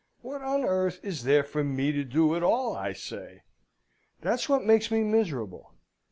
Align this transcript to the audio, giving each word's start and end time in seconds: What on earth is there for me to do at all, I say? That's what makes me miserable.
What 0.23 0.41
on 0.41 0.65
earth 0.65 0.99
is 1.03 1.25
there 1.25 1.43
for 1.43 1.63
me 1.63 1.91
to 1.91 2.03
do 2.03 2.35
at 2.35 2.41
all, 2.41 2.75
I 2.75 2.91
say? 2.91 3.43
That's 4.21 4.49
what 4.49 4.65
makes 4.65 4.89
me 4.89 5.03
miserable. 5.03 5.73